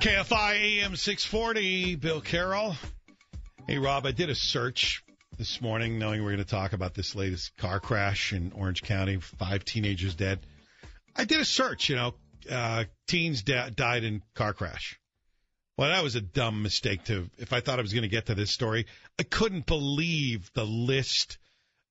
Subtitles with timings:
[0.00, 2.74] KFI AM 640, Bill Carroll.
[3.66, 5.04] Hey, Rob, I did a search
[5.36, 8.80] this morning knowing we are going to talk about this latest car crash in Orange
[8.80, 10.38] County, five teenagers dead.
[11.14, 12.14] I did a search, you know,
[12.50, 14.98] uh, teens died in car crash.
[15.76, 18.26] Well, that was a dumb mistake to, if I thought I was going to get
[18.26, 18.86] to this story.
[19.18, 21.36] I couldn't believe the list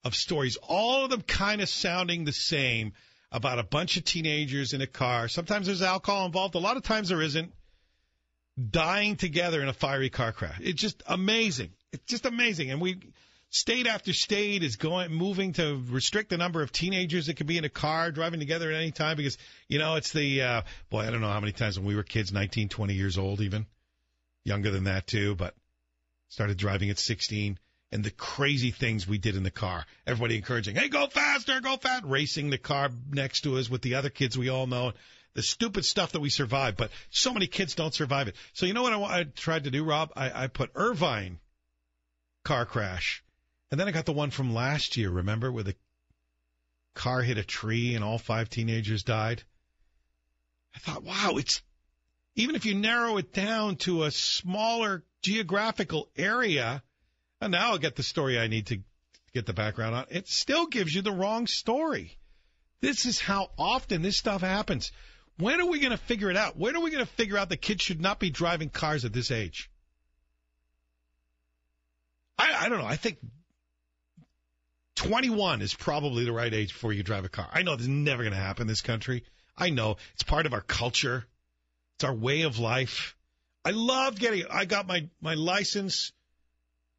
[0.03, 2.93] of stories, all of them kind of sounding the same
[3.31, 5.27] about a bunch of teenagers in a car.
[5.27, 6.55] Sometimes there's alcohol involved.
[6.55, 7.53] A lot of times there isn't
[8.59, 10.59] dying together in a fiery car crash.
[10.61, 11.71] It's just amazing.
[11.91, 12.71] It's just amazing.
[12.71, 12.99] And we
[13.49, 17.57] state after state is going moving to restrict the number of teenagers that can be
[17.57, 19.37] in a car driving together at any time because
[19.67, 22.03] you know it's the uh boy I don't know how many times when we were
[22.03, 23.65] kids 19 20 years old even
[24.43, 25.55] younger than that too but
[26.27, 27.57] started driving at 16
[27.91, 31.75] and the crazy things we did in the car everybody encouraging hey go faster go
[31.77, 34.93] fast racing the car next to us with the other kids we all know
[35.39, 38.35] the stupid stuff that we survive, but so many kids don't survive it.
[38.51, 40.11] So you know what I, I tried to do, Rob?
[40.13, 41.39] I, I put Irvine
[42.43, 43.23] car crash,
[43.71, 45.09] and then I got the one from last year.
[45.09, 45.77] Remember, where the
[46.93, 49.41] car hit a tree and all five teenagers died.
[50.75, 51.61] I thought, wow, it's
[52.35, 56.83] even if you narrow it down to a smaller geographical area,
[57.39, 58.81] and now I'll get the story I need to
[59.33, 60.05] get the background on.
[60.11, 62.17] It still gives you the wrong story.
[62.81, 64.91] This is how often this stuff happens.
[65.39, 66.57] When are we going to figure it out?
[66.57, 69.13] When are we going to figure out that kids should not be driving cars at
[69.13, 69.71] this age?
[72.37, 72.85] I, I don't know.
[72.85, 73.19] I think
[74.95, 77.47] 21 is probably the right age before you drive a car.
[77.53, 79.23] I know this is never going to happen in this country.
[79.57, 81.25] I know it's part of our culture.
[81.95, 83.15] It's our way of life.
[83.63, 84.43] I love getting.
[84.49, 86.11] I got my my license.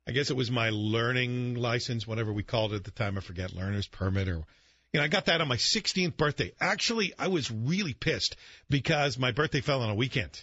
[0.07, 3.19] I guess it was my learning license, whatever we called it at the time.
[3.19, 4.45] I forget, learner's permit or
[4.93, 6.53] you know, I got that on my 16th birthday.
[6.61, 8.37] Actually, I was really pissed
[8.69, 10.43] because my birthday fell on a weekend.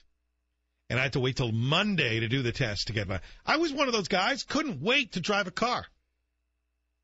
[0.89, 3.19] And I had to wait till Monday to do the test to get my.
[3.45, 5.85] I was one of those guys, couldn't wait to drive a car.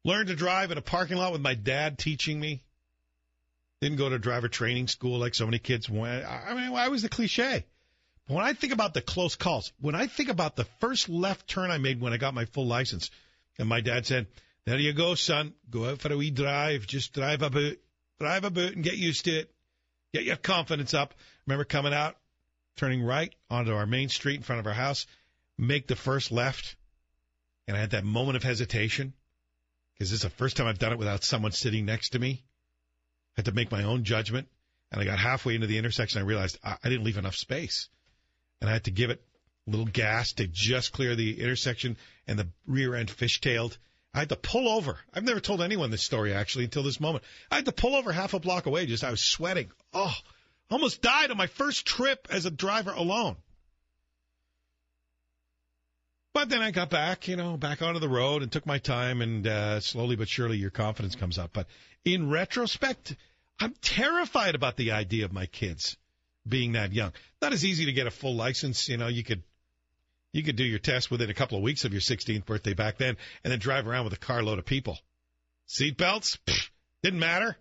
[0.05, 2.61] Learned to drive in a parking lot with my dad teaching me.
[3.81, 6.25] Didn't go to driver training school like so many kids went.
[6.25, 7.65] I mean, I was the cliche.
[8.27, 11.49] But when I think about the close calls, when I think about the first left
[11.49, 13.11] turn I made when I got my full license,
[13.59, 14.27] and my dad said,
[14.65, 15.53] there you go, son.
[15.69, 16.87] Go out for a wee drive.
[16.87, 17.73] Just drive about,
[18.19, 19.51] drive about and get used to it.
[20.13, 21.13] Get your confidence up.
[21.45, 22.15] Remember coming out,
[22.77, 25.05] turning right onto our main street in front of our house,
[25.57, 26.75] make the first left.
[27.67, 29.13] And I had that moment of hesitation
[29.93, 32.43] because this is the first time I've done it without someone sitting next to me.
[33.35, 34.47] I had to make my own judgment.
[34.91, 36.21] And I got halfway into the intersection.
[36.21, 37.89] I realized I, I didn't leave enough space.
[38.61, 39.23] And I had to give it
[39.67, 41.97] a little gas to just clear the intersection
[42.27, 43.77] and the rear end fishtailed
[44.13, 44.97] I had to pull over.
[45.13, 47.23] I've never told anyone this story actually until this moment.
[47.49, 48.85] I had to pull over half a block away.
[48.85, 49.71] Just I was sweating.
[49.91, 50.13] Oh,
[50.69, 53.37] almost died on my first trip as a driver alone.
[56.33, 59.21] But then I got back, you know, back onto the road and took my time,
[59.21, 61.51] and uh, slowly but surely your confidence comes up.
[61.53, 61.67] But
[62.05, 63.15] in retrospect,
[63.59, 65.95] I'm terrified about the idea of my kids
[66.47, 67.13] being that young.
[67.41, 68.89] Not as easy to get a full license.
[68.89, 69.43] You know, you could
[70.33, 72.97] you could do your test within a couple of weeks of your 16th birthday back
[72.97, 74.97] then and then drive around with a carload of people.
[75.69, 76.39] Seatbelts?
[77.03, 77.55] Didn't matter.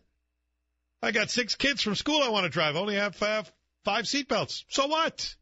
[1.03, 2.77] I got six kids from school I want to drive.
[2.77, 3.53] Only have five,
[3.85, 4.65] five seatbelts.
[4.69, 5.37] So what?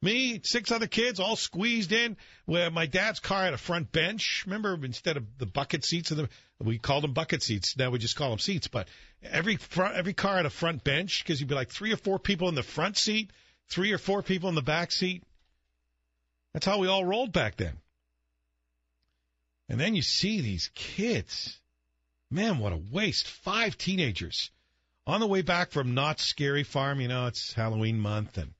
[0.00, 2.16] Me, six other kids, all squeezed in.
[2.46, 4.44] Where my dad's car had a front bench.
[4.46, 7.76] Remember, instead of the bucket seats, the, we called them bucket seats.
[7.76, 8.68] Now we just call them seats.
[8.68, 8.88] But
[9.22, 12.18] every front, every car had a front bench because you'd be like three or four
[12.18, 13.30] people in the front seat,
[13.68, 15.22] three or four people in the back seat.
[16.58, 17.74] That's how we all rolled back then.
[19.68, 21.56] And then you see these kids.
[22.32, 23.28] Man, what a waste.
[23.28, 24.50] Five teenagers
[25.06, 27.00] on the way back from Knott's Scary Farm.
[27.00, 28.54] You know, it's Halloween month and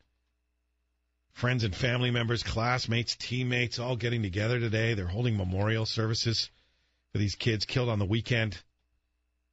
[1.33, 4.95] friends and family members, classmates, teammates all getting together today.
[4.95, 6.51] They're holding memorial services
[7.11, 8.63] for these kids killed on the weekend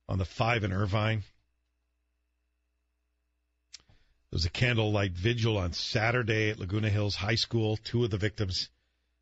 [0.08, 1.24] on the five in Irvine.
[4.32, 7.78] There was a candlelight vigil on Saturday at Laguna Hills High School.
[7.78, 8.70] Two of the victims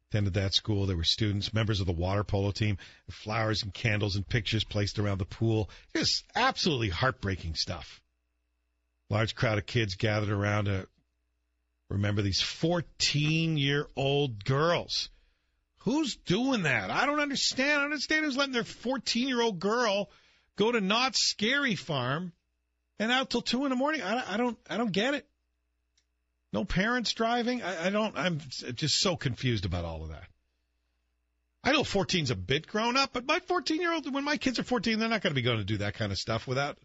[0.09, 0.85] attended that school.
[0.85, 2.77] They were students, members of the water polo team.
[3.09, 5.69] Flowers and candles and pictures placed around the pool.
[5.95, 8.01] Just absolutely heartbreaking stuff.
[9.09, 10.88] Large crowd of kids gathered around to
[11.89, 15.09] remember these 14 year old girls.
[15.79, 16.89] Who's doing that?
[16.89, 17.71] I don't understand.
[17.71, 20.09] I don't understand who's letting their 14 year old girl
[20.55, 22.31] go to Knott's Scary Farm
[23.00, 24.01] and out till two in the morning.
[24.01, 25.25] I, I don't, I don't get it.
[26.51, 27.63] No parents driving.
[27.63, 28.16] I, I don't.
[28.18, 28.40] I'm
[28.75, 30.25] just so confused about all of that.
[31.63, 34.60] I know 14's a bit grown up, but my 14 year old, when my kids
[34.60, 36.78] are 14, they're not going to be going to do that kind of stuff without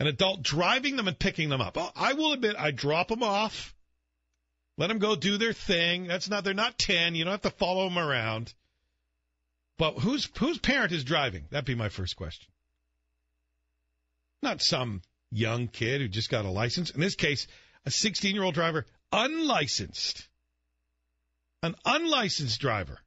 [0.00, 1.76] an adult driving them and picking them up.
[1.94, 3.74] I will admit, I drop them off
[4.76, 6.06] Let them go do their thing.
[6.06, 7.14] That's not they're not 10.
[7.14, 8.52] You don't have to follow them around.
[9.78, 11.46] But whose whose parent is driving?
[11.50, 12.48] That'd be my first question.
[14.42, 15.02] Not some
[15.34, 16.90] young kid who just got a license.
[16.90, 17.46] In this case,
[17.84, 20.26] a 16 year old driver, unlicensed.
[21.62, 22.98] An unlicensed driver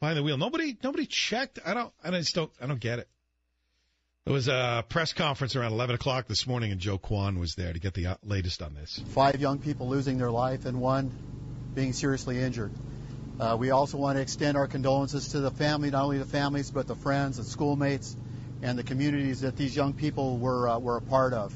[0.00, 0.36] behind the wheel.
[0.36, 1.58] Nobody nobody checked.
[1.64, 3.08] I don't I just don't I don't get it.
[4.24, 7.74] There was a press conference around 11 o'clock this morning, and Joe Kwan was there
[7.74, 8.98] to get the uh, latest on this.
[9.08, 11.12] Five young people losing their life and one
[11.74, 12.72] being seriously injured.
[13.38, 16.70] Uh, we also want to extend our condolences to the family, not only the families,
[16.70, 18.16] but the friends and schoolmates
[18.64, 21.54] and the communities that these young people were, uh, were a part of.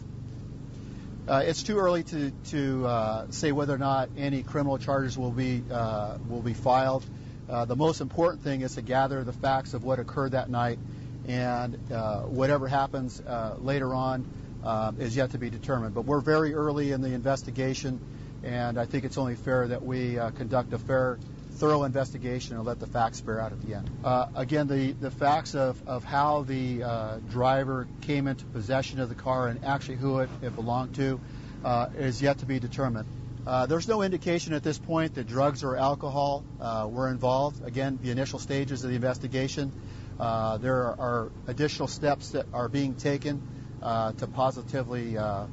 [1.26, 5.32] Uh, it's too early to, to uh, say whether or not any criminal charges will
[5.32, 7.04] be, uh, will be filed.
[7.48, 10.78] the most important thing is to gather the facts of what occurred that night
[11.26, 14.24] and uh, whatever happens uh, later on
[14.64, 15.94] uh, is yet to be determined.
[15.94, 18.00] But we're very early in the investigation,
[18.42, 21.18] and I think it's only fair that we uh, conduct a fair,
[21.58, 23.90] thorough investigation and let the facts bear out at the end.
[24.04, 29.08] Uh, again, the, the facts of, of how the uh, driver came into possession of
[29.08, 31.20] the car and actually who it, it belonged to
[31.64, 33.08] uh, is yet to be determined.
[33.46, 37.66] Uh, there's no indication at this point that drugs or alcohol uh, were involved.
[37.66, 39.72] Again, the initial stages of the investigation.
[40.20, 43.42] Uh, there are additional steps that are being taken
[43.82, 45.46] uh, to positively uh,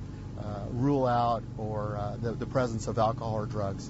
[0.72, 3.90] rule out or the, the presence of alcohol or drugs.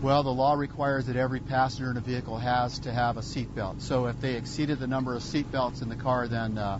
[0.00, 3.80] Well, the law requires that every passenger in a vehicle has to have a seatbelt.
[3.80, 6.78] So if they exceeded the number of seatbelts in the car, then uh,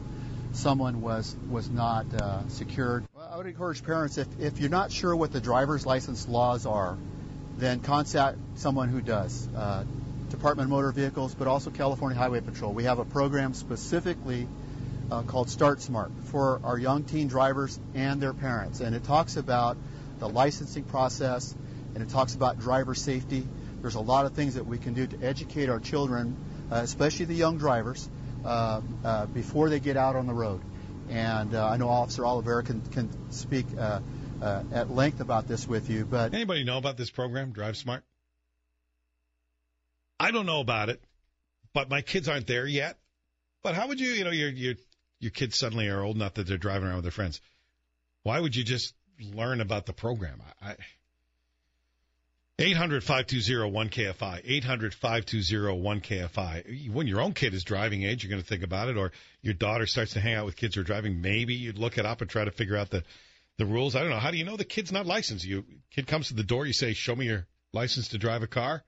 [0.53, 3.07] someone was was not uh, secured.
[3.17, 6.65] Well, I would encourage parents if if you're not sure what the driver's license laws
[6.65, 6.97] are,
[7.57, 9.49] then contact someone who does.
[9.49, 9.83] Uh,
[10.31, 12.73] Department of Motor Vehicles, but also California Highway Patrol.
[12.73, 14.47] We have a program specifically
[15.11, 18.79] uh, called Start Smart for our young teen drivers and their parents.
[18.79, 19.77] And it talks about
[20.21, 21.55] the licensing process
[21.95, 23.47] and it talks about driver safety.
[23.81, 26.37] There's a lot of things that we can do to educate our children,
[26.71, 28.09] uh, especially the young drivers,
[28.45, 30.61] uh, uh before they get out on the road.
[31.11, 34.01] And uh, I know Officer Oliveira can, can speak uh,
[34.73, 36.05] at length about this with you.
[36.05, 38.05] But anybody know about this program, Drive Smart?
[40.21, 41.03] I don't know about it,
[41.73, 42.99] but my kids aren't there yet.
[43.63, 44.75] But how would you, you know, your your
[45.21, 47.41] your kids suddenly are old enough that they're driving around with their friends.
[48.23, 50.43] Why would you just learn about the program?
[50.63, 50.77] I,
[52.61, 54.43] 800 520 1KFI.
[54.45, 56.91] 800 520 1KFI.
[56.91, 59.13] When your own kid is driving age, you're going to think about it, or
[59.43, 62.07] your daughter starts to hang out with kids who are driving, maybe you'd look it
[62.07, 63.05] up and try to figure out the,
[63.59, 63.95] the rules.
[63.95, 64.19] I don't know.
[64.19, 65.45] How do you know the kid's not licensed?
[65.45, 68.49] You Kid comes to the door, you say, Show me your license to drive a
[68.49, 68.83] car.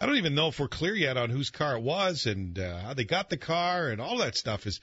[0.00, 2.78] I don't even know if we're clear yet on whose car it was and uh,
[2.78, 4.66] how they got the car and all that stuff.
[4.66, 4.80] Is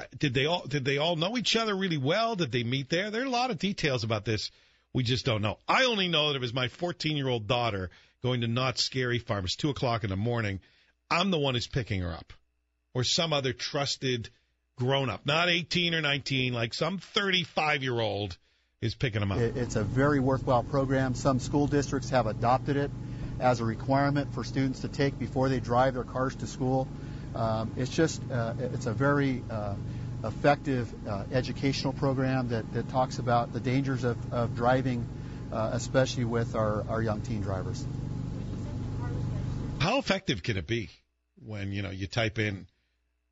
[0.00, 2.36] uh, did they all did they all know each other really well?
[2.36, 3.10] Did they meet there?
[3.10, 4.50] There are a lot of details about this
[4.92, 5.58] we just don't know.
[5.68, 7.90] I only know that it was my 14 year old daughter
[8.22, 9.44] going to Knott's Scary Farm.
[9.44, 10.60] It's two o'clock in the morning.
[11.10, 12.32] I'm the one who's picking her up,
[12.94, 14.30] or some other trusted
[14.76, 18.36] grown up, not 18 or 19, like some 35 year old
[18.80, 19.38] is picking them up.
[19.38, 21.14] It's a very worthwhile program.
[21.14, 22.90] Some school districts have adopted it
[23.40, 26.86] as a requirement for students to take before they drive their cars to school.
[27.34, 29.74] Um, it's just uh, it's a very uh,
[30.24, 35.06] effective uh, educational program that, that talks about the dangers of, of driving,
[35.52, 37.86] uh, especially with our, our young teen drivers.
[39.78, 40.90] How effective can it be
[41.46, 42.66] when you know you type in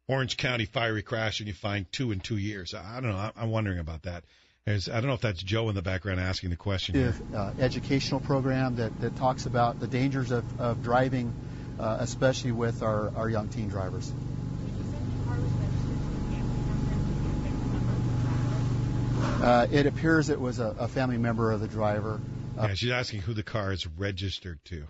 [0.09, 2.73] Orange County fiery crash and you find two in two years?
[2.75, 3.31] I don't know.
[3.37, 4.25] I'm wondering about that.
[4.65, 6.97] There's, I don't know if that's Joe in the background asking the question.
[6.97, 7.15] Here.
[7.35, 11.33] Uh, educational program that, that talks about the dangers of, of driving,
[11.79, 14.13] uh, especially with our, our young teen drivers.
[19.17, 22.21] Uh, it appears it was a, a, family member of the driver.
[22.59, 24.87] Uh, yeah, she's asking who the car is registered to.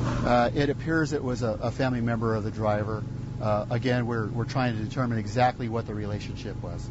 [0.00, 3.02] Uh, it appears it was a, a family member of the driver.
[3.40, 6.90] Uh, again, we're, we're trying to determine exactly what the relationship was.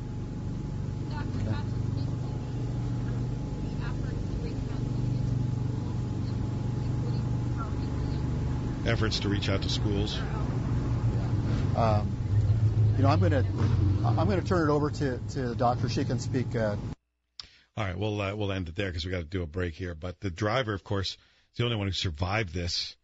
[8.86, 10.18] Efforts to reach out to schools.
[11.76, 12.17] Um,
[12.98, 13.46] you know, I'm going to
[14.04, 15.88] I'm going to turn it over to, to the doctor.
[15.88, 16.56] She can speak.
[16.56, 16.76] Uh...
[17.78, 19.76] All right, we'll uh, we'll end it there because we got to do a break
[19.76, 19.94] here.
[19.94, 21.18] But the driver, of course, is
[21.58, 22.96] the only one who survived this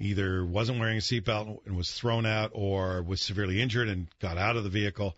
[0.00, 4.36] either wasn't wearing a seatbelt and was thrown out or was severely injured and got
[4.36, 5.16] out of the vehicle.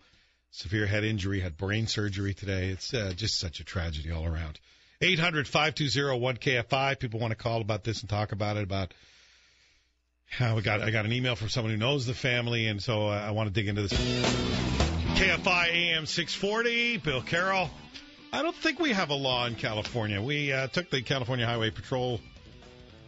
[0.51, 2.69] Severe head injury, had brain surgery today.
[2.69, 4.59] It's uh, just such a tragedy all around.
[5.01, 6.99] 800 520 1KFI.
[6.99, 8.93] People want to call about this and talk about it, about
[10.55, 13.31] we got, I got an email from someone who knows the family, and so I
[13.31, 13.93] want to dig into this.
[13.93, 17.69] KFI AM 640, Bill Carroll.
[18.31, 20.21] I don't think we have a law in California.
[20.21, 22.19] We uh, took the California Highway Patrol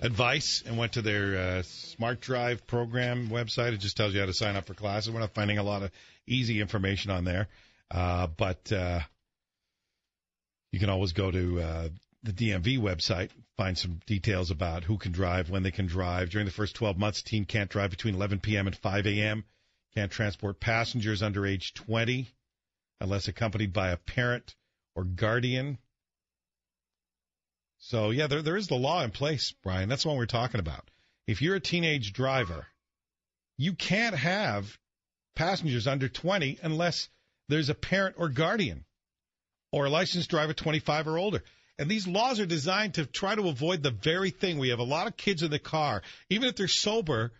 [0.02, 3.74] advice and went to their uh, Smart Drive program website.
[3.74, 5.12] It just tells you how to sign up for classes.
[5.12, 5.92] We're not finding a lot of
[6.26, 7.48] easy information on there,
[7.92, 9.02] uh, but uh,
[10.72, 11.90] you can always go to uh,
[12.24, 16.30] the DMV website, find some details about who can drive, when they can drive.
[16.30, 18.68] During the first 12 months, teen can't drive between 11 p.m.
[18.68, 19.46] and 5 a.m.
[19.96, 22.28] Can't transport passengers under age 20
[23.02, 24.56] unless accompanied by a parent
[24.96, 25.78] or guardian.
[27.80, 29.88] So yeah, there there is the law in place, Brian.
[29.88, 30.90] That's what we're talking about.
[31.28, 32.68] If you're a teenage driver,
[33.58, 34.78] you can't have
[35.36, 37.08] passengers under 20 unless
[37.48, 38.86] there's a parent or guardian
[39.72, 41.44] or a licensed driver 25 or older.
[41.80, 44.58] And these laws are designed to try to avoid the very thing.
[44.58, 47.32] We have a lot of kids in the car, even if they're sober.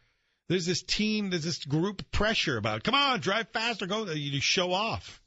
[0.48, 4.06] There's this team, there's this group pressure about, come on, drive faster, go.
[4.06, 5.22] You show off.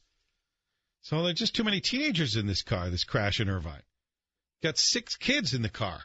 [1.03, 3.83] So there's just too many teenagers in this car, this crash in Irvine.
[4.63, 6.01] Got six kids in the car.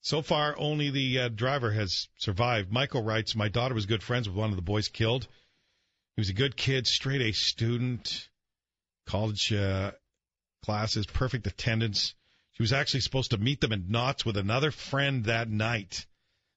[0.00, 2.70] So far, only the uh, driver has survived.
[2.70, 5.26] Michael writes, My daughter was good friends with one of the boys killed.
[6.14, 8.28] He was a good kid, straight A student,
[9.04, 9.90] college uh,
[10.64, 12.14] classes, perfect attendance.
[12.52, 16.06] She was actually supposed to meet them in Knott's with another friend that night.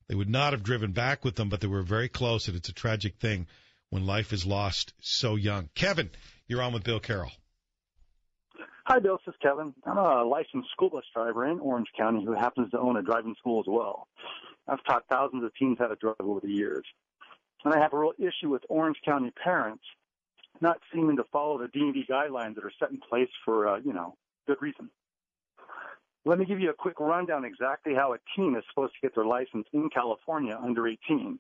[0.08, 2.70] They would not have driven back with them, but they were very close, and it's
[2.70, 3.48] a tragic thing
[3.89, 5.70] when life is lost so young.
[5.75, 6.10] Kevin,
[6.48, 7.31] you're on with Bill Carroll.
[8.86, 9.20] Hi, Bill.
[9.25, 9.74] This is Kevin.
[9.86, 13.36] I'm a licensed school bus driver in Orange County who happens to own a driving
[13.39, 14.08] school as well.
[14.67, 16.84] I've taught thousands of teens how to drive over the years.
[17.63, 19.84] And I have a real issue with Orange County parents
[20.62, 23.94] not seeming to follow the DMV guidelines that are set in place for, uh, you
[23.94, 24.15] know,
[24.48, 24.89] good reason.
[26.24, 29.15] Let me give you a quick rundown exactly how a teen is supposed to get
[29.15, 31.39] their license in California under 18.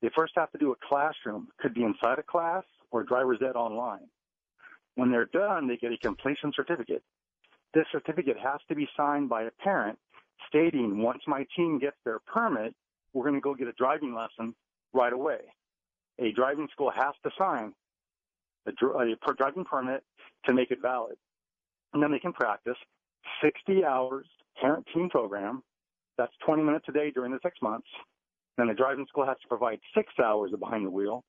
[0.00, 3.56] They first have to do a classroom, could be inside a class or driver's ed
[3.56, 4.08] online.
[4.94, 7.02] When they're done, they get a completion certificate.
[7.74, 9.98] This certificate has to be signed by a parent
[10.48, 12.74] stating once my teen gets their permit,
[13.12, 14.54] we're going to go get a driving lesson
[14.92, 15.38] right away.
[16.18, 17.74] A driving school has to sign
[18.82, 20.02] a, a driving permit
[20.46, 21.16] to make it valid.
[21.92, 22.76] And then they can practice
[23.42, 24.26] 60 hours
[24.60, 25.62] parent teen program.
[26.18, 27.86] That's 20 minutes a day during the six months.
[28.56, 31.24] Then the driving school has to provide six hours of behind the wheel.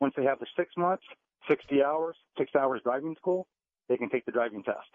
[0.00, 1.04] Once they have the six months,
[1.48, 3.46] 60 hours, six hours driving school,
[3.88, 4.88] they can take the driving test.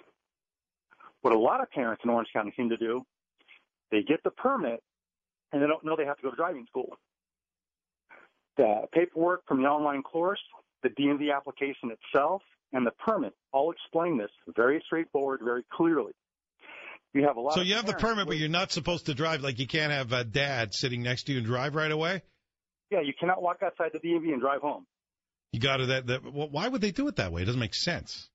[1.21, 3.03] What a lot of parents in Orange County seem to do,
[3.91, 4.81] they get the permit
[5.51, 6.97] and they don't know they have to go to driving school.
[8.57, 10.39] The paperwork from the online course,
[10.83, 12.41] the DMV application itself,
[12.73, 16.13] and the permit all explain this very straightforward, very clearly.
[17.13, 17.53] You have a lot.
[17.53, 19.41] So you have the permit, but you're not supposed to drive.
[19.41, 22.21] Like you can't have a dad sitting next to you and drive right away.
[22.91, 24.85] Yeah, you cannot walk outside the DMV and drive home.
[25.53, 26.07] You got to that.
[26.07, 27.43] that well, why would they do it that way?
[27.43, 28.29] It doesn't make sense.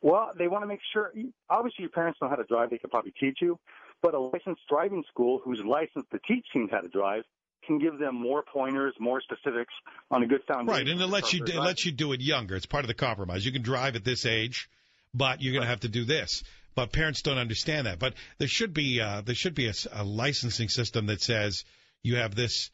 [0.00, 1.12] Well, they want to make sure.
[1.50, 3.58] Obviously, your parents know how to drive; they could probably teach you.
[4.00, 7.24] But a licensed driving school who's licensed to teach teens how to drive
[7.68, 9.72] can give them more pointers, more specifics
[10.10, 10.66] on a good foundation.
[10.66, 12.56] Right, and it lets you it lets you do it younger.
[12.56, 13.46] It's part of the compromise.
[13.46, 14.68] You can drive at this age,
[15.14, 16.42] but you're going to have to do this.
[16.74, 17.98] But parents don't understand that.
[17.98, 21.64] But there should be uh, there should be a, a licensing system that says
[22.02, 22.70] you have this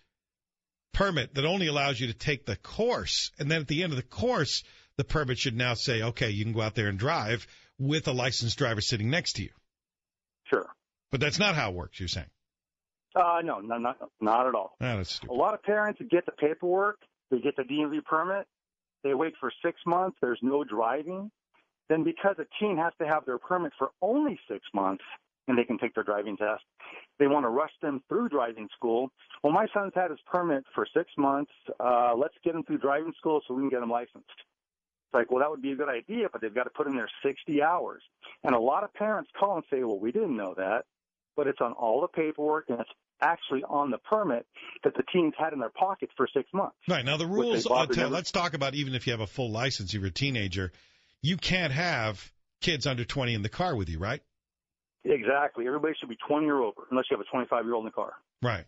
[0.93, 3.33] permit that only allows you to take the course.
[3.39, 4.63] And then at the end of the course,
[4.97, 7.47] the permit should now say, okay, you can go out there and drive
[7.79, 9.51] with a licensed driver sitting next to you.
[10.45, 10.69] Sure.
[11.11, 12.27] But that's not how it works, you're saying?
[13.15, 14.77] Uh, no, no not, not at all.
[14.81, 15.33] Oh, that's stupid.
[15.33, 16.99] A lot of parents get the paperwork,
[17.31, 18.47] they get the DMV permit,
[19.03, 21.31] they wait for six months, there's no driving.
[21.89, 25.05] Then because a teen has to have their permit for only six months,
[25.47, 26.63] and they can take their driving test.
[27.19, 29.11] They want to rush them through driving school.
[29.43, 31.53] Well, my son's had his permit for six months.
[31.79, 34.25] Uh, let's get him through driving school so we can get him licensed.
[34.29, 36.97] It's like, well, that would be a good idea, but they've got to put in
[36.97, 38.03] their 60 hours.
[38.43, 40.87] And a lot of parents call and say, well, we didn't know that,
[41.37, 42.91] but it's on all the paperwork and it's
[43.21, 44.47] actually on the permit
[44.83, 46.77] that the teens had in their pocket for six months.
[46.89, 47.05] Right.
[47.05, 49.95] Now, the rules, uh, t- let's talk about even if you have a full license,
[49.95, 50.73] you're a teenager,
[51.23, 54.23] you can't have kids under 20 in the car with you, right?
[55.05, 55.67] Exactly.
[55.67, 57.93] Everybody should be 20 or over, unless you have a 25 year old in the
[57.93, 58.15] car.
[58.43, 58.65] Right.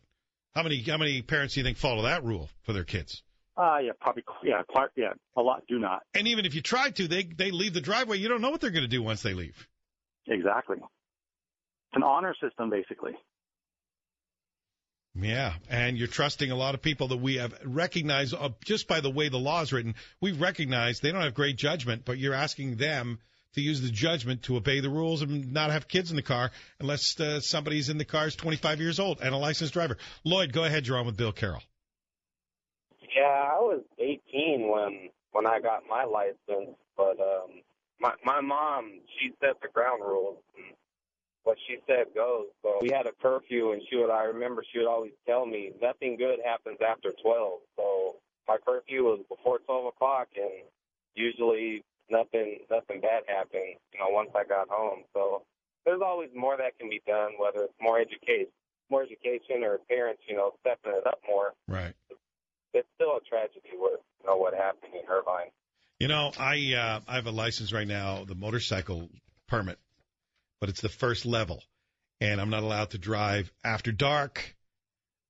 [0.55, 3.23] How many how many parents do you think follow that rule for their kids?
[3.59, 6.03] Uh yeah, probably yeah, quite, yeah, a lot do not.
[6.15, 8.19] And even if you try to, they they leave the driveway.
[8.19, 9.69] You don't know what they're going to do once they leave.
[10.27, 10.77] Exactly.
[10.77, 13.13] It's an honor system, basically.
[15.19, 19.01] Yeah, and you're trusting a lot of people that we have recognized uh, just by
[19.01, 19.95] the way the law is written.
[20.21, 23.19] We recognize they don't have great judgment, but you're asking them
[23.55, 26.51] to use the judgment to obey the rules and not have kids in the car
[26.79, 29.97] unless uh, somebody's in the car is 25 years old and a licensed driver.
[30.25, 30.87] Lloyd, go ahead.
[30.87, 31.63] You're on with Bill Carroll.
[33.01, 37.63] Yeah, I was 18 when when I got my license, but um,
[37.99, 40.43] my my mom, she set the ground rules.
[40.57, 40.77] And
[41.47, 42.47] what she said goes.
[42.63, 44.11] So we had a curfew, and she would.
[44.11, 47.61] I remember she would always tell me nothing good happens after twelve.
[47.77, 48.17] So
[48.49, 50.67] my curfew was before twelve o'clock, and
[51.15, 53.79] usually nothing nothing bad happened.
[53.95, 55.05] You know, once I got home.
[55.15, 55.43] So
[55.85, 58.51] there's always more that can be done, whether it's more education,
[58.91, 61.55] more education, or parents, you know, stepping it up more.
[61.69, 61.95] Right.
[62.75, 65.55] It's still a tragedy what you know what happened in Irvine.
[66.01, 69.09] You know, I uh, I have a license right now, the motorcycle
[69.47, 69.79] permit,
[70.61, 71.63] but it's the first level,
[72.21, 74.57] and I'm not allowed to drive after dark.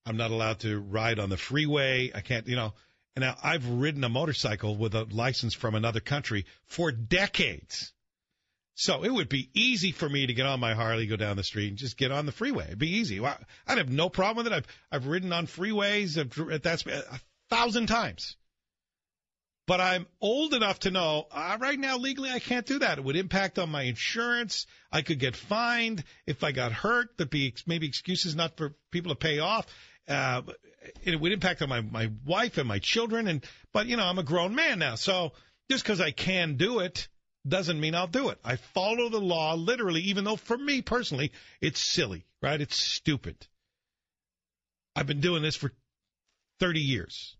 [0.04, 2.12] I'm not allowed to ride on the freeway.
[2.14, 2.74] I can't, you know.
[3.16, 7.92] And now I've ridden a motorcycle with a license from another country for decades.
[8.74, 11.42] So it would be easy for me to get on my Harley, go down the
[11.42, 12.66] street, and just get on the freeway.
[12.66, 13.24] It'd be easy.
[13.24, 14.56] I'd have no problem with it.
[14.56, 18.36] I've I've ridden on freeways at a thousand times.
[19.66, 22.98] But I'm old enough to know uh, right now legally I can't do that.
[22.98, 24.66] It would impact on my insurance.
[24.92, 27.16] I could get fined if I got hurt.
[27.16, 29.66] There'd be maybe excuses not for people to pay off.
[30.06, 30.42] Uh,
[31.02, 33.26] it would impact on my my wife and my children.
[33.26, 35.32] And but you know I'm a grown man now, so
[35.68, 37.08] just because I can do it
[37.46, 38.38] doesn't mean I'll do it.
[38.44, 42.60] I follow the law literally, even though for me personally it's silly, right?
[42.60, 43.36] It's stupid.
[44.94, 45.72] I've been doing this for
[46.60, 47.36] 30 years.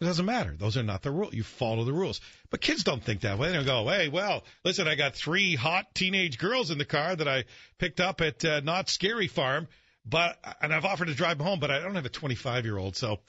[0.00, 0.54] It doesn't matter.
[0.56, 1.34] Those are not the rules.
[1.34, 2.22] You follow the rules.
[2.48, 3.48] But kids don't think that way.
[3.48, 7.14] They don't go, hey, well, listen, I got three hot teenage girls in the car
[7.14, 7.44] that I
[7.78, 9.68] picked up at uh, Knott's Scary Farm,
[10.06, 12.78] but and I've offered to drive them home, but I don't have a 25 year
[12.78, 13.20] old, so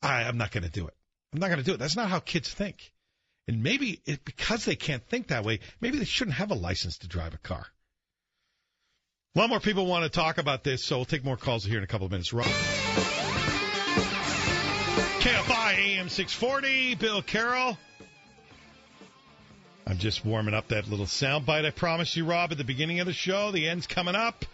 [0.00, 0.94] I, I'm not going to do it.
[1.32, 1.78] I'm not going to do it.
[1.78, 2.92] That's not how kids think.
[3.48, 6.98] And maybe it, because they can't think that way, maybe they shouldn't have a license
[6.98, 7.66] to drive a car.
[9.34, 11.78] A lot more people want to talk about this, so we'll take more calls here
[11.78, 12.32] in a couple of minutes.
[12.32, 12.46] Rob.
[15.20, 17.78] KFI AM 640, Bill Carroll.
[19.86, 23.06] I'm just warming up that little soundbite I promised you, Rob, at the beginning of
[23.06, 23.50] the show.
[23.50, 24.44] The end's coming up.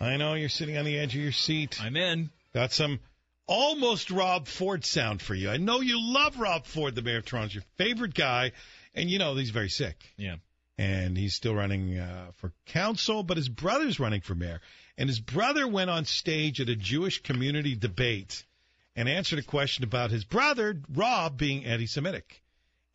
[0.00, 1.78] I know you're sitting on the edge of your seat.
[1.82, 2.30] I'm in.
[2.54, 2.98] Got some
[3.46, 5.50] almost Rob Ford sound for you.
[5.50, 8.52] I know you love Rob Ford, the mayor of Toronto, your favorite guy,
[8.94, 9.96] and you know he's very sick.
[10.16, 10.36] Yeah.
[10.78, 14.62] And he's still running uh, for council, but his brother's running for mayor.
[14.96, 18.46] And his brother went on stage at a Jewish community debate
[18.96, 22.42] and answered a question about his brother, Rob, being anti Semitic.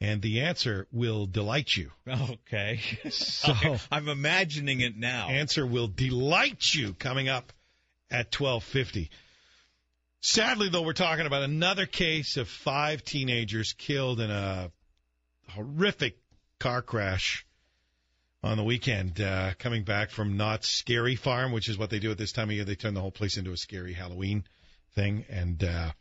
[0.01, 1.91] And the answer will delight you.
[2.07, 2.81] Okay.
[3.09, 3.53] So
[3.91, 5.29] I'm imagining it now.
[5.29, 7.53] Answer will delight you coming up
[8.11, 9.09] at 1250.
[10.21, 14.71] Sadly, though, we're talking about another case of five teenagers killed in a
[15.49, 16.17] horrific
[16.59, 17.45] car crash
[18.43, 22.11] on the weekend, uh, coming back from Knott's Scary Farm, which is what they do
[22.11, 22.65] at this time of year.
[22.65, 24.43] They turn the whole place into a scary Halloween
[24.95, 25.95] thing, and uh, a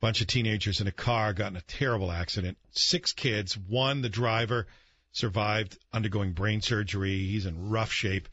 [0.00, 2.58] bunch of teenagers in a car got in a terrible accident.
[2.72, 4.66] Six kids, one the driver
[5.12, 7.16] survived undergoing brain surgery.
[7.16, 8.28] He's in rough shape.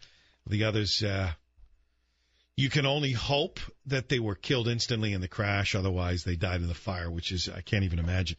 [0.48, 1.32] The others, uh,
[2.56, 5.76] you can only hope that they were killed instantly in the crash.
[5.76, 8.38] Otherwise, they died in the fire, which is I can't even imagine.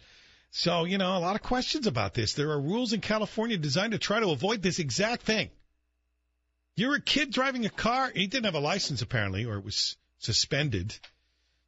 [0.50, 2.34] So, you know, a lot of questions about this.
[2.34, 5.50] There are rules in California designed to try to avoid this exact thing.
[6.76, 8.10] You're a kid driving a car.
[8.14, 10.94] He didn't have a license apparently, or it was suspended.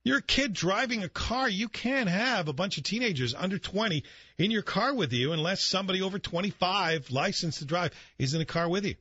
[0.04, 1.48] You're a kid driving a car.
[1.48, 4.04] You can't have a bunch of teenagers under 20
[4.36, 8.44] in your car with you unless somebody over 25 licensed to drive is in the
[8.44, 8.96] car with you.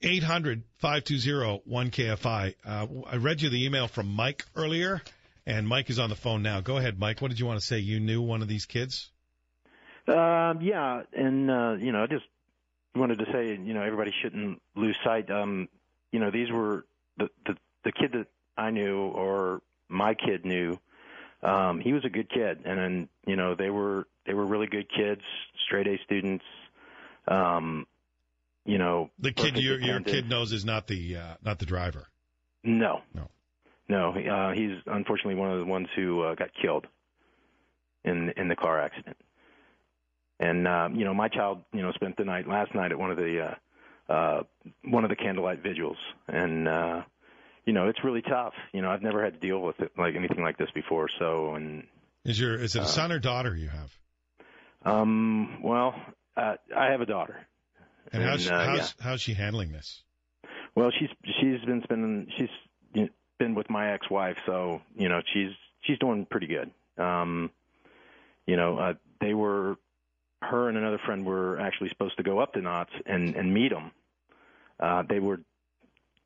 [0.00, 2.54] 800 520 1KFI.
[2.64, 5.02] Uh, I read you the email from Mike earlier,
[5.44, 6.60] and Mike is on the phone now.
[6.62, 7.20] Go ahead, Mike.
[7.20, 7.80] What did you want to say?
[7.80, 9.10] You knew one of these kids?
[10.06, 12.24] Um, yeah, and, uh, you know, I just
[12.94, 15.30] wanted to say, you know, everybody shouldn't lose sight.
[15.30, 15.68] Um,
[16.10, 16.86] you know, these were
[17.18, 18.26] the, the, the kid that
[18.58, 20.78] I knew or my kid knew,
[21.42, 24.66] um, he was a good kid, and then you know they were they were really
[24.66, 25.22] good kids,
[25.64, 26.44] straight A students.
[27.28, 27.86] Um,
[28.64, 32.08] you know, the kid your your kid knows is not the uh, not the driver.
[32.64, 33.28] No, no,
[33.88, 34.10] no.
[34.10, 36.86] Uh, he's unfortunately one of the ones who uh, got killed
[38.04, 39.16] in in the car accident.
[40.40, 43.10] And um, you know, my child, you know, spent the night last night at one
[43.10, 43.56] of the
[44.08, 44.42] uh, uh,
[44.84, 47.02] one of the candlelight vigils, and uh,
[47.68, 48.54] you know, it's really tough.
[48.72, 51.06] You know, I've never had to deal with it like anything like this before.
[51.18, 51.86] So, and
[52.24, 53.92] is your is it a uh, son or daughter you have?
[54.86, 55.94] Um, well,
[56.34, 57.36] uh, I have a daughter.
[58.10, 59.04] And, and how's uh, how's, yeah.
[59.04, 60.02] how's she handling this?
[60.74, 61.10] Well, she's
[61.42, 65.50] she's been spending she's been with my ex-wife, so you know she's
[65.82, 66.70] she's doing pretty good.
[66.96, 67.50] Um,
[68.46, 69.76] you know, uh, they were
[70.40, 73.72] her and another friend were actually supposed to go up to Knott's and and meet
[73.72, 73.90] them.
[74.80, 75.40] Uh, they were,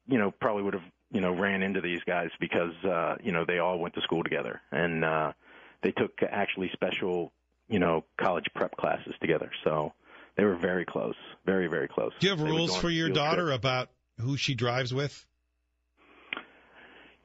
[0.06, 3.44] you know, probably would have you know ran into these guys because uh, you know
[3.44, 5.32] they all went to school together, and uh,
[5.82, 7.32] they took actually special
[7.68, 9.50] you know, college prep classes together.
[9.64, 9.94] So
[10.36, 11.14] they were very close,
[11.46, 12.12] very very close.
[12.20, 13.56] Do you have They rules for your daughter trips.
[13.56, 13.88] about
[14.20, 15.24] who she drives with?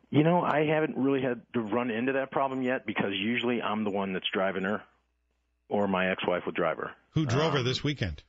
[0.09, 3.83] You know, I haven't really had to run into that problem yet because usually I'm
[3.83, 4.81] the one that's driving her,
[5.67, 6.91] or my ex-wife would drive her.
[7.11, 8.23] Who drove her Um, this weekend?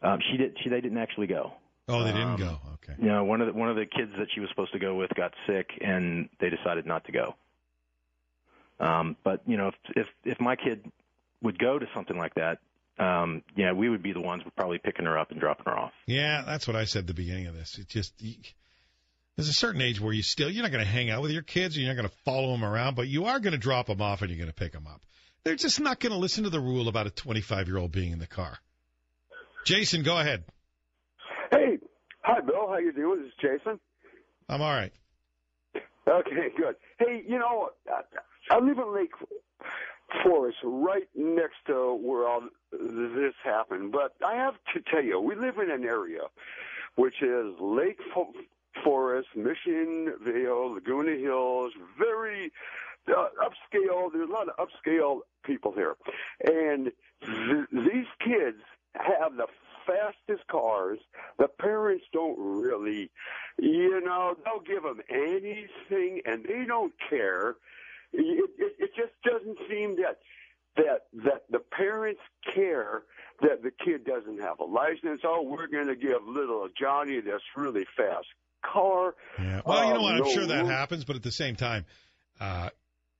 [0.00, 0.56] Um, she did.
[0.62, 1.54] She they didn't actually go.
[1.88, 2.58] Oh, they didn't um, go.
[2.74, 2.94] Okay.
[3.00, 4.94] You know, one of the one of the kids that she was supposed to go
[4.94, 7.34] with got sick, and they decided not to go.
[8.80, 10.84] Um, but you know, if if if my kid
[11.42, 12.58] would go to something like that,
[12.98, 15.92] um, yeah, we would be the ones probably picking her up and dropping her off.
[16.06, 17.78] Yeah, that's what I said at the beginning of this.
[17.78, 18.34] It just you,
[19.36, 21.42] there's a certain age where you still you're not going to hang out with your
[21.42, 24.00] kids, you're not going to follow them around, but you are going to drop them
[24.00, 25.02] off and you're going to pick them up.
[25.44, 28.12] They're just not going to listen to the rule about a 25 year old being
[28.12, 28.58] in the car.
[29.64, 30.44] Jason, go ahead.
[32.76, 33.06] Hey, hi Bill.
[33.06, 33.22] How you doing?
[33.22, 33.80] This is Jason.
[34.48, 34.92] I'm all right.
[36.08, 36.76] Okay, good.
[36.98, 38.02] Hey, you know, I-
[38.50, 39.12] I live in Lake
[40.22, 43.92] Forest, right next to where all this happened.
[43.92, 46.22] But I have to tell you, we live in an area
[46.94, 48.32] which is Lake Fo-
[48.84, 52.52] Forest, Mission Viejo, Laguna Hills, very
[53.08, 54.12] uh, upscale.
[54.12, 55.96] There's a lot of upscale people here,
[56.44, 58.62] and th- these kids
[58.94, 59.46] have the
[59.86, 60.98] fastest cars.
[61.38, 63.10] The parents don't really,
[63.58, 67.56] you know, they'll give them anything, and they don't care.
[68.12, 70.18] It, it, it just doesn't seem that
[70.76, 72.20] that that the parents
[72.54, 73.02] care
[73.40, 75.22] that the kid doesn't have a license.
[75.24, 78.26] Oh, we're going to give little Johnny this really fast
[78.64, 79.14] car.
[79.38, 79.62] Yeah.
[79.64, 80.14] Well, you know what?
[80.14, 80.70] I'm no sure that rule.
[80.70, 81.84] happens, but at the same time,
[82.40, 82.70] uh,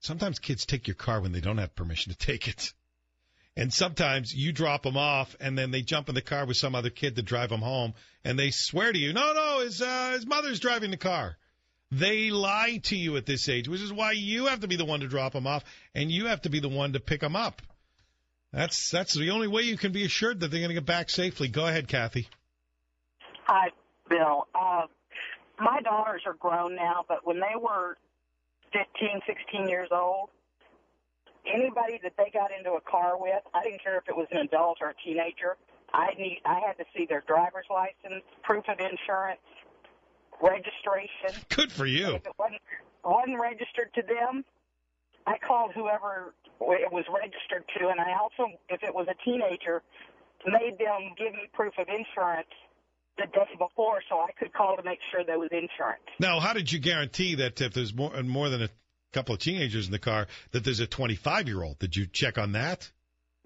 [0.00, 2.72] sometimes kids take your car when they don't have permission to take it.
[3.56, 6.74] And sometimes you drop them off, and then they jump in the car with some
[6.74, 10.10] other kid to drive them home, and they swear to you, "No, no, his uh,
[10.12, 11.38] his mother's driving the car."
[11.90, 14.84] They lie to you at this age, which is why you have to be the
[14.84, 15.64] one to drop them off,
[15.94, 17.62] and you have to be the one to pick them up.
[18.52, 21.10] That's that's the only way you can be assured that they're going to get back
[21.10, 21.48] safely.
[21.48, 22.28] Go ahead, Kathy.
[23.44, 23.68] Hi,
[24.08, 24.48] Bill.
[24.54, 24.86] Uh,
[25.58, 27.96] my daughters are grown now, but when they were
[28.72, 30.30] 15, 16 years old,
[31.46, 34.38] anybody that they got into a car with, I didn't care if it was an
[34.48, 35.56] adult or a teenager,
[35.92, 39.40] I need I had to see their driver's license, proof of insurance,
[40.42, 41.32] registration.
[41.48, 42.16] Good for you.
[42.16, 42.62] If it wasn't,
[43.04, 44.44] wasn't registered to them,
[45.26, 49.82] I called whoever it was registered to, and I also, if it was a teenager,
[50.46, 52.48] made them give me proof of insurance
[53.18, 56.04] the day before, so I could call to make sure there was insurance.
[56.18, 58.68] Now, how did you guarantee that if there's more more than a
[59.16, 61.78] couple of teenagers in the car, that there's a 25 year old?
[61.78, 62.90] Did you check on that?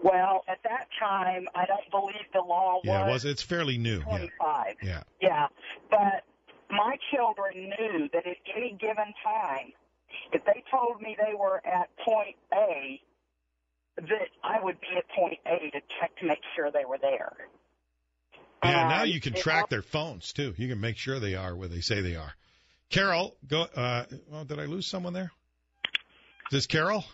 [0.02, 3.98] Well, at that time, I don't believe the law Yeah, was, was it's fairly new.
[3.98, 4.74] Yeah, 25.
[4.83, 5.02] yeah.
[5.20, 5.46] Yeah,
[5.88, 6.24] but
[6.70, 9.72] my children knew that at any given time,
[10.33, 13.00] if they told me they were at point A,
[13.96, 17.33] that I would be at point A to check to make sure they were there.
[18.64, 20.54] Yeah, now you can track their phones too.
[20.56, 22.33] You can make sure they are where they say they are.
[22.90, 23.62] Carol, go.
[23.62, 25.30] Uh, well, did I lose someone there?
[26.50, 27.04] Is this Carol?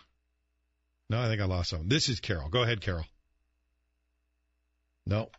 [1.11, 1.87] No, I think I lost someone.
[1.87, 2.49] This is Carol.
[2.49, 3.05] Go ahead, Carol.
[5.05, 5.29] No.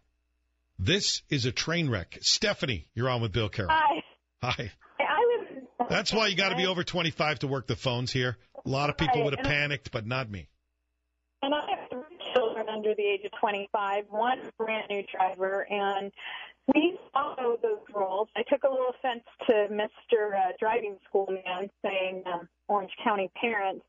[0.78, 2.16] This is a train wreck.
[2.20, 3.72] Stephanie, you're on with Bill Carroll.
[3.72, 4.02] Hi.
[4.40, 4.70] Hi.
[5.00, 8.36] I in- That's why you got to be over 25 to work the phones here.
[8.64, 10.48] A lot of people would have panicked, but not me.
[11.42, 14.04] And I have three children under the age of 25.
[14.10, 16.12] One brand new driver, and
[16.74, 18.28] we follow those rules.
[18.36, 20.34] I took a little offense to Mr.
[20.34, 23.84] Uh, driving school man saying um, Orange County parents.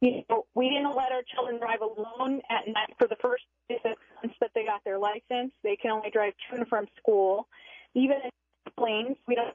[0.00, 3.82] You know, we didn't let our children drive alone at night for the first six
[3.84, 5.52] months that they got their license.
[5.62, 7.46] They can only drive to and from school.
[7.94, 8.30] Even in
[8.76, 9.54] planes, we don't.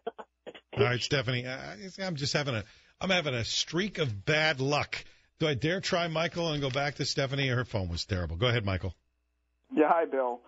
[0.77, 1.45] All right, Stephanie.
[1.45, 2.63] I, I'm just having a
[2.99, 5.03] I'm having a streak of bad luck.
[5.39, 7.47] Do I dare try Michael and go back to Stephanie?
[7.47, 8.37] Her phone was terrible.
[8.37, 8.95] Go ahead, Michael.
[9.75, 10.39] Yeah, hi, Bill.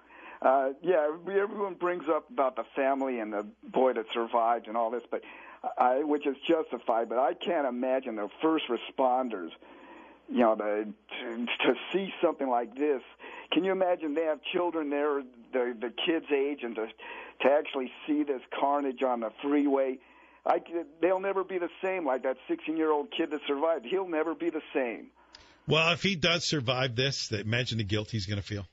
[0.42, 4.90] Uh, yeah, everyone brings up about the family and the boy that survived and all
[4.90, 5.22] this, but
[5.78, 7.10] I, which is justified.
[7.10, 9.50] But I can't imagine the first responders,
[10.30, 10.88] you know, the,
[11.20, 13.02] to, to see something like this.
[13.52, 16.88] Can you imagine they have children there, the the kids' age, and to
[17.42, 19.98] to actually see this carnage on the freeway?
[20.46, 20.62] I,
[21.02, 22.06] they'll never be the same.
[22.06, 25.08] Like that 16-year-old kid that survived, he'll never be the same.
[25.68, 28.66] Well, if he does survive this, imagine the guilt he's going to feel.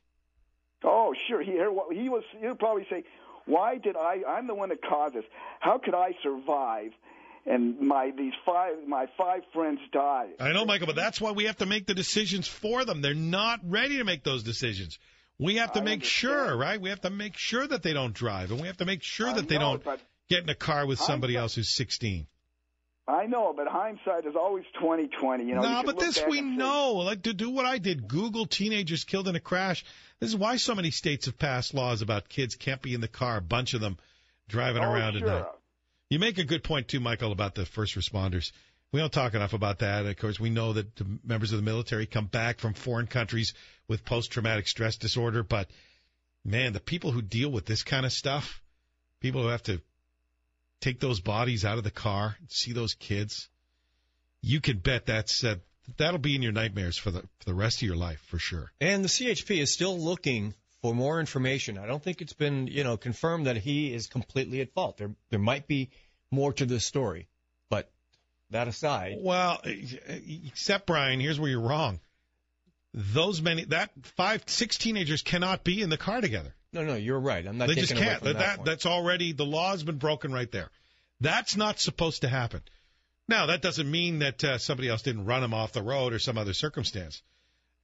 [1.07, 1.43] Oh, sure.
[1.43, 2.25] He he was.
[2.41, 3.05] He'll probably say,
[3.47, 4.23] "Why did I?
[4.27, 5.25] I'm the one that caused this.
[5.61, 6.91] How could I survive?"
[7.47, 10.31] And my these five my five friends died.
[10.41, 13.03] I know, Michael, but that's why we have to make the decisions for them.
[13.03, 14.99] They're not ready to make those decisions.
[15.39, 16.49] We have to I make understand.
[16.49, 16.81] sure, right?
[16.81, 19.33] We have to make sure that they don't drive, and we have to make sure
[19.33, 19.85] that they don't
[20.29, 22.27] get in a car with somebody so- else who's 16.
[23.09, 25.45] I know, but hindsight is always twenty twenty.
[25.45, 26.95] You know, no, can but this we and say, know.
[26.95, 29.85] Like to do what I did, Google teenagers killed in a crash.
[30.19, 33.09] This is why so many states have passed laws about kids can't be in the
[33.09, 33.37] car.
[33.37, 33.97] A bunch of them
[34.49, 35.29] driving oh, around sure.
[35.29, 35.47] at night.
[36.11, 38.51] You make a good point too, Michael, about the first responders.
[38.93, 40.07] We don't talk enough about that.
[40.07, 43.55] Of course, we know that the members of the military come back from foreign countries
[43.89, 45.69] with post-traumatic stress disorder, but
[46.45, 48.63] man, the people who deal with this kind of stuff,
[49.21, 49.81] people who have to
[50.81, 53.49] take those bodies out of the car, see those kids,
[54.41, 55.57] you can bet that's uh,
[55.97, 58.73] that'll be in your nightmares for the for the rest of your life for sure.
[58.81, 61.79] And the CHP is still looking for more information.
[61.79, 64.99] I don't think it's been, you know, confirmed that he is completely at fault.
[64.99, 65.91] There there might be
[66.31, 67.29] more to this story.
[67.69, 67.91] But
[68.51, 72.01] that aside, Well, except Brian, here's where you're wrong.
[72.95, 76.55] Those many that five six teenagers cannot be in the car together.
[76.73, 77.47] No, no, you're right.
[77.47, 78.23] I'm not they just can't.
[78.23, 78.65] that, point.
[78.65, 80.71] that's already the law has been broken right there.
[81.21, 82.63] That's not supposed to happen.
[83.29, 86.19] Now that doesn't mean that uh, somebody else didn't run them off the road or
[86.19, 87.23] some other circumstance.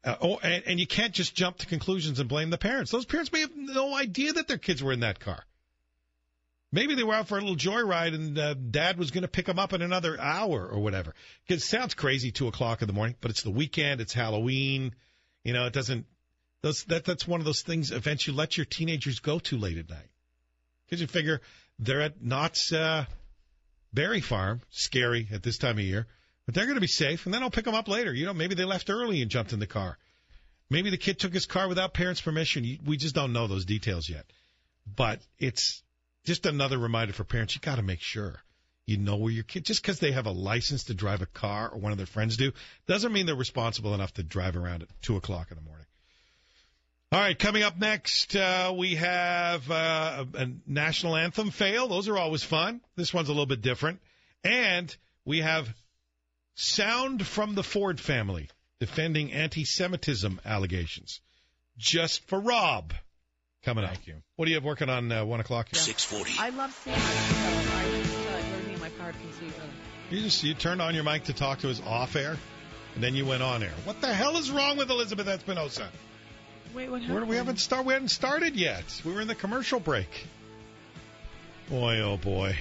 [0.04, 2.90] Uh, oh, and, and you can't just jump to conclusions and blame the parents.
[2.90, 5.44] Those parents may have no idea that their kids were in that car.
[6.72, 9.46] Maybe they were out for a little joyride and uh, dad was going to pick
[9.46, 11.14] them up in another hour or whatever.
[11.46, 14.94] 'Cause It sounds crazy, two o'clock in the morning, but it's the weekend, it's Halloween.
[15.44, 16.06] You know, it doesn't.
[16.62, 17.90] Those that that's one of those things.
[17.90, 20.10] Events you let your teenagers go to late at night
[20.84, 21.40] because you figure
[21.78, 23.04] they're at Knott's uh,
[23.92, 26.06] Berry Farm, scary at this time of year,
[26.46, 28.14] but they're going to be safe, and then I'll pick them up later.
[28.14, 29.98] You know, maybe they left early and jumped in the car.
[30.70, 32.78] Maybe the kid took his car without parents' permission.
[32.86, 34.24] We just don't know those details yet.
[34.86, 35.82] But it's
[36.24, 37.54] just another reminder for parents.
[37.54, 38.42] You got to make sure
[38.86, 39.64] you know where your kid.
[39.64, 42.36] Just because they have a license to drive a car or one of their friends
[42.36, 42.52] do,
[42.86, 45.86] doesn't mean they're responsible enough to drive around at two o'clock in the morning.
[47.12, 51.86] All right, coming up next, uh, we have uh, a, a national anthem fail.
[51.86, 52.80] Those are always fun.
[52.96, 54.00] This one's a little bit different,
[54.42, 54.96] and
[55.26, 55.68] we have
[56.54, 58.48] sound from the Ford family
[58.80, 61.20] defending anti-Semitism allegations.
[61.76, 62.94] Just for Rob.
[63.62, 63.90] Coming up.
[63.90, 64.14] Thank you.
[64.36, 65.68] What do you have working on uh, one o'clock?
[65.68, 65.82] here?
[66.40, 67.00] I love seeing it.
[67.00, 68.14] So I just
[68.64, 71.82] feel my part can You just you turned on your mic to talk to us
[71.86, 72.38] off air,
[72.94, 73.74] and then you went on air.
[73.84, 75.90] What the hell is wrong with Elizabeth Espinosa?
[76.74, 77.84] Wait, what Where, we haven't start.
[77.84, 78.84] We hadn't started yet.
[79.04, 80.08] We were in the commercial break.
[81.68, 82.56] Boy, oh boy.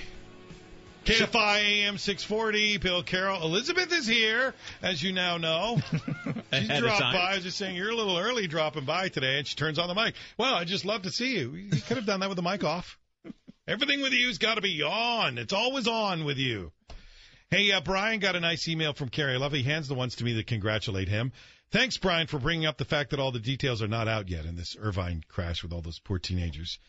[1.05, 3.41] KFI AM 640, Bill Carroll.
[3.41, 5.79] Elizabeth is here, as you now know.
[6.53, 7.31] She dropped by.
[7.31, 9.87] I was just saying, you're a little early dropping by today, and she turns on
[9.87, 10.15] the mic.
[10.37, 11.53] Well, I just love to see you.
[11.53, 12.99] You could have done that with the mic off.
[13.69, 15.37] Everything with you's got to be on.
[15.37, 16.73] It's always on with you.
[17.49, 19.35] Hey, uh, Brian got a nice email from Carrie.
[19.35, 21.31] I love he hands the ones to me that congratulate him.
[21.71, 24.45] Thanks, Brian, for bringing up the fact that all the details are not out yet
[24.45, 26.79] in this Irvine crash with all those poor teenagers.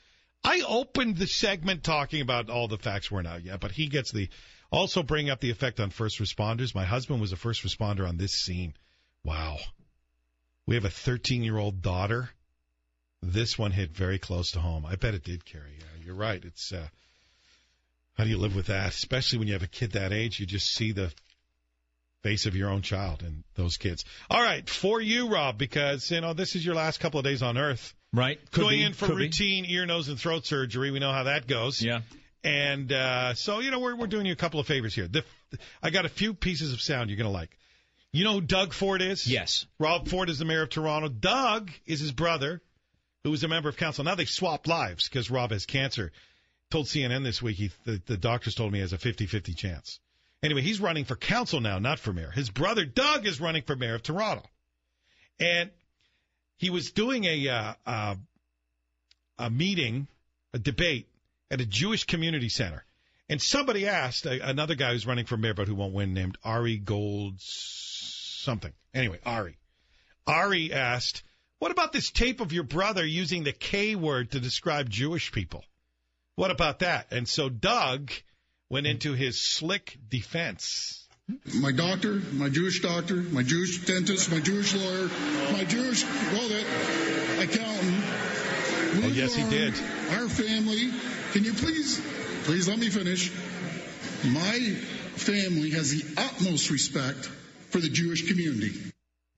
[0.42, 4.10] I opened the segment talking about all the facts weren't out yet, but he gets
[4.10, 4.28] the
[4.72, 6.74] also bring up the effect on first responders.
[6.74, 8.74] My husband was a first responder on this scene.
[9.22, 9.58] Wow.
[10.66, 12.30] We have a 13 year old daughter.
[13.22, 14.84] This one hit very close to home.
[14.84, 15.76] I bet it did, Carrie.
[15.78, 16.44] Yeah, you're right.
[16.44, 16.88] It's uh,
[18.14, 18.88] how do you live with that?
[18.88, 21.12] Especially when you have a kid that age, you just see the
[22.22, 24.04] face of your own child and those kids.
[24.30, 27.42] All right, for you, Rob, because you know this is your last couple of days
[27.42, 27.94] on Earth.
[28.12, 28.38] Right.
[28.50, 29.24] Could Going be, in for could be.
[29.24, 30.90] routine ear, nose, and throat surgery.
[30.90, 31.82] We know how that goes.
[31.82, 32.00] Yeah.
[32.44, 35.08] And uh, so, you know, we're we're doing you a couple of favors here.
[35.08, 35.24] The,
[35.82, 37.56] I got a few pieces of sound you're gonna like.
[38.12, 39.26] You know who Doug Ford is?
[39.26, 39.64] Yes.
[39.78, 41.08] Rob Ford is the mayor of Toronto.
[41.08, 42.60] Doug is his brother,
[43.24, 44.04] who was a member of council.
[44.04, 46.12] Now they've swapped lives because Rob has cancer.
[46.70, 50.00] Told CNN this week he, the, the doctors told me he has a 50-50 chance.
[50.42, 52.30] Anyway, he's running for council now, not for mayor.
[52.30, 54.42] His brother Doug is running for mayor of Toronto,
[55.38, 55.70] and
[56.56, 58.14] he was doing a uh, uh,
[59.38, 60.08] a meeting,
[60.52, 61.08] a debate
[61.50, 62.84] at a Jewish community center,
[63.28, 66.78] and somebody asked another guy who's running for mayor but who won't win, named Ari
[66.78, 68.72] Gold something.
[68.92, 69.56] Anyway, Ari.
[70.26, 71.22] Ari asked,
[71.60, 75.64] "What about this tape of your brother using the K word to describe Jewish people?
[76.34, 78.10] What about that?" And so Doug
[78.72, 81.06] went into his slick defense.
[81.54, 85.10] My doctor, my Jewish doctor, my Jewish dentist, my Jewish lawyer,
[85.52, 86.64] my Jewish, well, that
[87.38, 88.04] accountant.
[89.04, 89.74] Oh, yes, he did.
[90.12, 90.90] Our family.
[91.32, 92.00] Can you please,
[92.44, 93.30] please let me finish?
[94.24, 94.58] My
[95.16, 97.26] family has the utmost respect
[97.68, 98.91] for the Jewish community.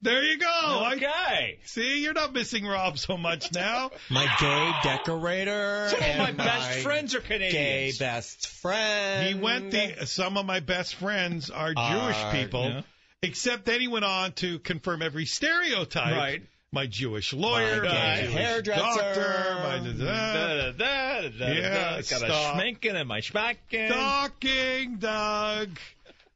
[0.04, 0.90] There you go.
[0.92, 1.58] Okay.
[1.64, 3.90] See, you're not missing Rob so much now.
[4.10, 5.88] My gay decorator.
[5.88, 7.52] Some of and my best friends are Canadians.
[7.52, 9.26] Gay best friend.
[9.26, 12.82] He went the some of my best friends are Jewish Are, people, yeah.
[13.22, 16.14] except then he went on to confirm every stereotype.
[16.16, 16.42] Right.
[16.70, 18.80] My Jewish lawyer, My my, Jewish hairdresser.
[18.80, 21.94] doctor, my Da, da, da, da, da, Yeah, da.
[21.96, 22.22] Got stop.
[22.56, 23.88] a schminking and my schmacking.
[23.88, 25.78] talking Doug.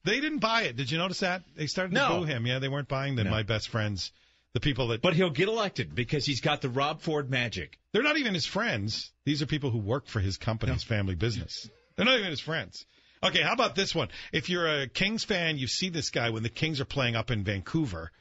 [0.05, 0.77] They didn't buy it.
[0.77, 1.43] Did you notice that?
[1.57, 2.47] They started to boo him.
[2.47, 3.31] Yeah, they weren't buying the No.
[3.31, 4.13] my best friends,
[4.55, 5.03] the people that.
[5.03, 7.79] But he'll get elected because he's got the Rob Ford magic.
[7.93, 9.11] They're not even his friends.
[9.25, 11.69] These are people who work for his company, his family business.
[11.97, 12.87] They're not even his friends.
[13.23, 14.09] Okay, how about this one?
[14.33, 17.31] If you're a Kings fan, you see this guy when the Kings are playing up
[17.33, 18.13] in Vancouver.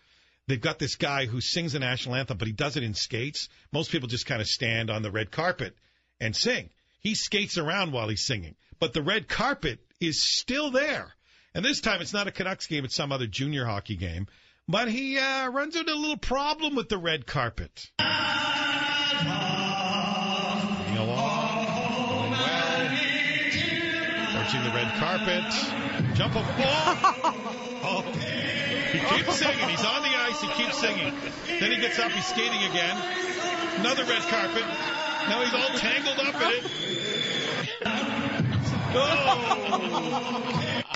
[0.47, 3.49] They've got this guy who sings the national anthem, but he does it in skates.
[3.71, 5.75] Most people just kind of stand on the red carpet
[6.19, 6.69] and sing.
[7.01, 11.13] He skates around while he's singing, but the red carpet is still there.
[11.57, 14.27] And this time it's not a Canucks game, it's some other junior hockey game.
[14.67, 17.89] But he uh, runs into a little problem with the red carpet.
[17.99, 18.11] Moving
[20.97, 21.57] along,
[21.97, 22.53] going well.
[24.29, 25.51] Approaching the red carpet.
[26.15, 26.93] Jump of ball.
[27.81, 28.01] Oh,
[28.91, 29.67] he keeps singing.
[29.67, 30.39] He's on the ice.
[30.39, 31.11] He keeps singing.
[31.59, 32.11] Then he gets up.
[32.11, 32.95] He's skating again.
[33.79, 34.61] Another red carpet.
[34.61, 36.51] Now he's all tangled up in
[40.53, 40.83] it.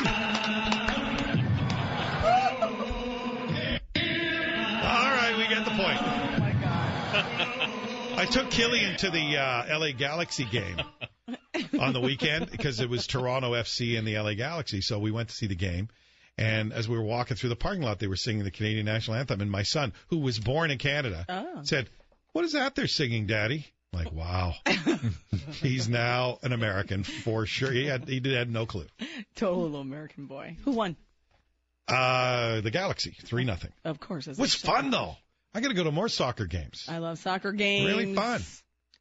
[4.83, 5.99] All right, we get the point.
[8.17, 10.79] I took Killian to the uh, LA Galaxy game
[11.79, 14.81] on the weekend because it was Toronto FC and the LA Galaxy.
[14.81, 15.89] So we went to see the game.
[16.37, 19.17] And as we were walking through the parking lot, they were singing the Canadian national
[19.17, 19.41] anthem.
[19.41, 21.61] And my son, who was born in Canada, Oh.
[21.63, 21.89] said,
[22.33, 23.65] What is that they're singing, Daddy?
[23.93, 24.53] Like, wow.
[25.61, 27.71] He's now an American for sure.
[27.71, 28.87] He had, he did, had no clue.
[29.35, 30.55] Total American boy.
[30.63, 30.95] Who won?
[31.87, 33.71] Uh, the Galaxy, 3 nothing.
[33.83, 34.27] Of course.
[34.27, 35.17] it Was fun, though.
[35.53, 36.85] I got to go to more soccer games.
[36.87, 37.85] I love soccer games.
[37.87, 38.41] Really fun.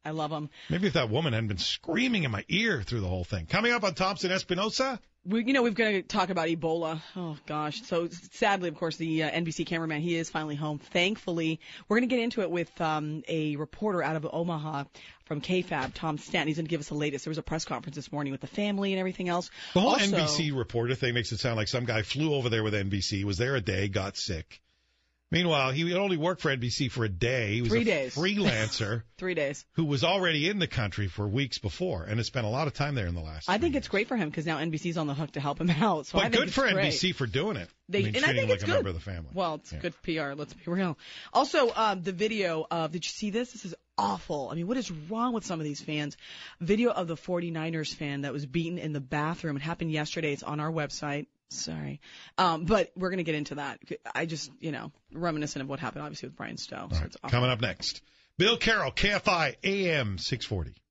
[0.03, 0.49] I love them.
[0.69, 3.45] Maybe if that woman hadn't been screaming in my ear through the whole thing.
[3.45, 4.99] Coming up on Thompson Espinosa.
[5.23, 6.99] We, you know, we've got to talk about Ebola.
[7.15, 7.83] Oh gosh.
[7.83, 10.79] So sadly, of course, the uh, NBC cameraman he is finally home.
[10.79, 14.85] Thankfully, we're going to get into it with um, a reporter out of Omaha
[15.25, 16.47] from KFAB, Tom Stanton.
[16.47, 17.25] He's going to give us the latest.
[17.25, 19.51] There was a press conference this morning with the family and everything else.
[19.75, 22.63] The whole Also- NBC reporter thing makes it sound like some guy flew over there
[22.63, 24.59] with NBC, was there a day, got sick.
[25.31, 27.53] Meanwhile, he only worked for NBC for a day.
[27.55, 28.15] He was Three a days.
[28.15, 29.65] freelancer Three days.
[29.73, 32.73] who was already in the country for weeks before and has spent a lot of
[32.73, 33.49] time there in the last.
[33.49, 35.69] I think it's great for him because now NBC's on the hook to help him
[35.81, 36.05] out.
[36.07, 36.91] So I but think good for great.
[36.91, 37.69] NBC for doing it.
[37.87, 38.73] They, I mean, and I think him it's like a good.
[38.73, 39.29] member of the family.
[39.33, 39.79] Well, it's Yeah.
[39.79, 40.33] good PR.
[40.37, 40.97] Let's be real.
[41.33, 43.51] Also, um, the video of did you see this?
[43.53, 44.49] This is awful.
[44.51, 46.17] I mean, what is wrong with some of these fans?
[46.59, 49.55] Video of the 49ers fan that was beaten in the bathroom.
[49.55, 50.33] It happened yesterday.
[50.33, 51.27] It's on our website.
[51.51, 51.99] Sorry,
[52.37, 53.79] um, but we're gonna get into that.
[54.15, 56.87] I just, you know, reminiscent of what happened, obviously with Bryan Stow.
[56.91, 57.29] So it's awful.
[57.29, 58.01] Coming up next,
[58.37, 60.81] Bill Carroll, KFI AM 640.